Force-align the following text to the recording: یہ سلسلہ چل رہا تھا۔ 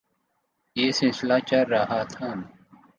یہ 0.75 0.91
سلسلہ 0.91 1.37
چل 1.47 1.63
رہا 1.69 2.03
تھا۔ 2.03 2.33